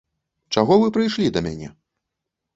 [0.55, 1.69] Чаго вы прыйшлі да мяне?